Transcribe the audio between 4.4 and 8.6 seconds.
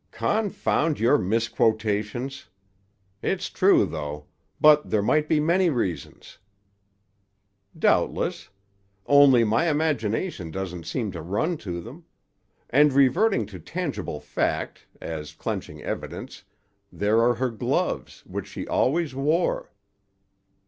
But there might be many reasons." "Doubtless.